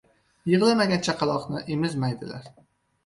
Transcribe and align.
•Yig‘lamagan 0.51 1.03
chaqaloqni 1.09 1.61
emizmaydilar. 1.77 2.51